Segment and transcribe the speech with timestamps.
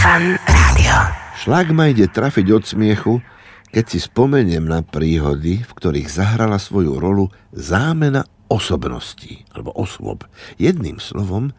[0.00, 0.96] Fan Rádio.
[1.44, 3.20] Šlak ma ide trafiť od smiechu,
[3.68, 10.24] keď si spomeniem na príhody, v ktorých zahrala svoju rolu zámena osobností alebo osôb.
[10.56, 11.52] Jedným slovom,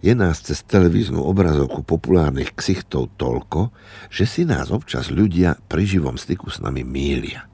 [0.00, 3.76] je nás cez televíznu obrazovku populárnych ksichtov toľko,
[4.08, 7.44] že si nás občas ľudia pri živom styku s nami mília.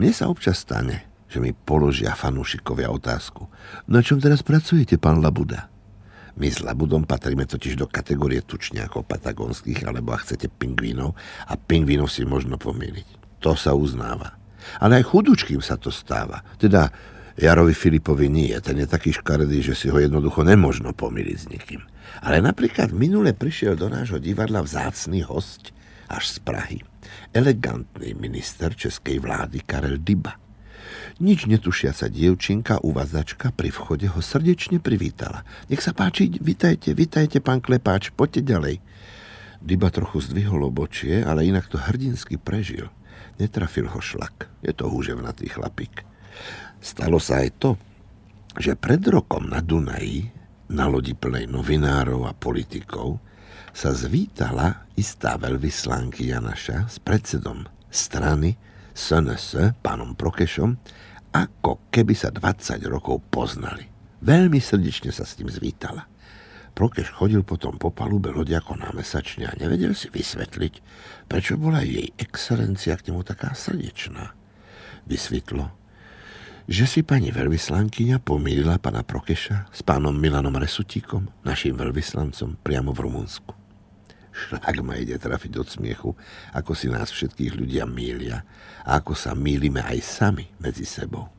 [0.00, 3.52] Mne sa občas stane, že mi položia fanúšikovia otázku.
[3.92, 5.73] Na čom teraz pracujete, pán Labuda?
[6.34, 11.14] My s Labudom patríme totiž do kategórie tučniakov patagónskych, alebo ak chcete pingvínov,
[11.46, 13.38] a pingvínov si možno pomýliť.
[13.38, 14.34] To sa uznáva.
[14.82, 16.42] Ale aj chudučkým sa to stáva.
[16.58, 16.90] Teda
[17.38, 21.82] Jarovi Filipovi nie, ten je taký škaredý, že si ho jednoducho nemožno pomýliť s nikým.
[22.22, 25.74] Ale napríklad minule prišiel do nášho divadla vzácný host
[26.10, 26.78] až z Prahy.
[27.34, 30.43] Elegantný minister českej vlády Karel Dyba.
[31.22, 35.46] Nič netušiaca dievčinka, uvádzačka pri vchode ho srdečne privítala.
[35.70, 38.76] Nech sa páči, vitajte, vitajte, pán Klepáč, poďte ďalej.
[39.62, 42.90] Dyba trochu zdvihol obočie, ale inak to hrdinsky prežil.
[43.38, 44.50] Netrafil ho šlak.
[44.66, 46.02] Je to húževnatý chlapík.
[46.82, 47.70] Stalo sa aj to,
[48.58, 50.34] že pred rokom na Dunaji,
[50.74, 53.22] na lodi plnej novinárov a politikov,
[53.70, 58.58] sa zvítala istá veľvyslanky Janaša s predsedom strany
[58.94, 60.78] SNS, pánom Prokešom,
[61.34, 63.90] ako keby sa 20 rokov poznali.
[64.22, 66.06] Veľmi srdečne sa s ním zvítala.
[66.74, 70.74] Prokeš chodil potom po palube lodi ako námesačne a nevedel si vysvetliť,
[71.30, 74.34] prečo bola jej excelencia k nemu taká srdečná.
[75.06, 75.70] Vysvetlo,
[76.64, 83.02] že si pani veľvyslankyňa pomýlila pana Prokeša s pánom Milanom Resutíkom, našim veľvyslancom, priamo v
[83.06, 83.63] Rumunsku.
[84.52, 86.10] Šlak ma ide trafiť od smiechu,
[86.52, 88.44] ako si nás všetkých ľudia mília
[88.84, 91.32] a ako sa mýlime aj sami medzi sebou.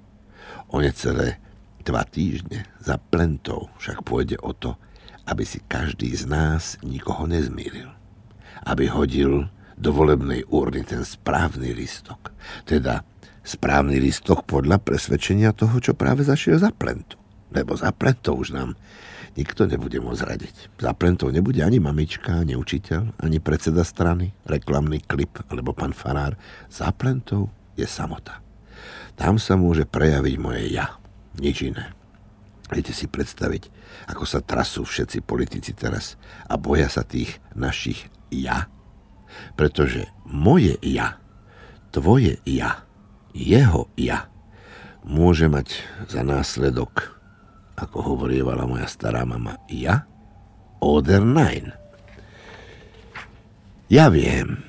[0.74, 1.38] O necelé
[1.86, 4.74] dva týždne za plentou však pôjde o to,
[5.30, 7.90] aby si každý z nás nikoho nezmýlil.
[8.66, 12.34] Aby hodil do volebnej úrny ten správny listok,
[12.66, 13.06] teda
[13.46, 17.20] správny listok podľa presvedčenia toho, čo práve zašiel za plentu.
[17.56, 18.76] Lebo za plentou už nám
[19.40, 20.56] nikto nebude môcť radiť.
[20.80, 26.36] Za plentou nebude ani mamička, ani učiteľ, ani predseda strany, reklamný klip alebo pán farár.
[26.68, 27.48] Za plentou
[27.80, 28.44] je samota.
[29.16, 31.00] Tam sa môže prejaviť moje ja,
[31.40, 31.96] nič iné.
[32.68, 33.72] Viete si predstaviť,
[34.12, 36.20] ako sa trasú všetci politici teraz
[36.52, 38.68] a boja sa tých našich ja?
[39.56, 41.22] Pretože moje ja,
[41.96, 42.84] tvoje ja,
[43.32, 44.28] jeho ja
[45.06, 47.15] môže mať za následok,
[47.76, 50.08] ako hovorievala moja stará mama, ja?
[50.80, 51.72] Oder nein.
[53.92, 54.64] Ja viem,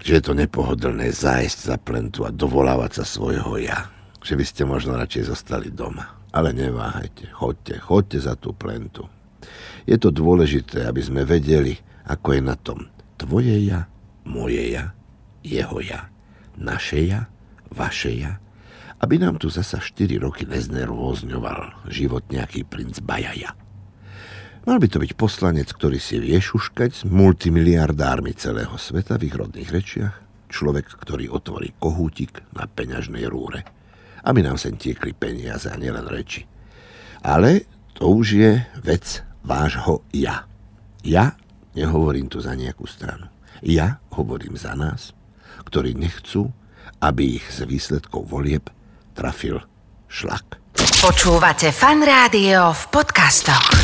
[0.00, 3.90] že je to nepohodlné zájsť za plentu a dovolávať sa svojho ja.
[4.24, 6.16] Že by ste možno radšej zostali doma.
[6.34, 9.06] Ale neváhajte, chodte, chodte za tú plentu.
[9.84, 11.76] Je to dôležité, aby sme vedeli,
[12.08, 12.88] ako je na tom
[13.20, 13.86] tvoje ja,
[14.24, 14.96] moje ja,
[15.44, 16.08] jeho ja,
[16.56, 17.28] naše ja
[17.74, 18.38] vaše ja,
[19.00, 23.56] aby nám tu zasa 4 roky neznervózňoval život nejaký princ Bajaja.
[24.64, 29.36] Mal by to byť poslanec, ktorý si vie šuškať s multimiliardármi celého sveta v ich
[29.36, 30.14] rodných rečiach,
[30.48, 33.60] človek, ktorý otvorí kohútik na peňažnej rúre,
[34.24, 36.48] aby nám sem tiekli peniaze a nielen reči.
[37.20, 40.48] Ale to už je vec vášho ja.
[41.04, 41.36] Ja
[41.76, 43.28] nehovorím tu za nejakú stranu.
[43.60, 45.12] Ja hovorím za nás,
[45.68, 46.48] ktorí nechcú,
[47.04, 48.72] aby ich z výsledkov volieb
[49.14, 49.62] trafil
[50.10, 50.58] šlak.
[50.74, 53.83] Počúvate fan rádio v podcastoch.